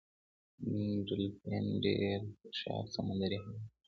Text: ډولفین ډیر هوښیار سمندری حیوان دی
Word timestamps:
ډولفین 1.07 1.65
ډیر 1.83 2.19
هوښیار 2.39 2.83
سمندری 2.93 3.37
حیوان 3.43 3.59
دی 3.63 3.69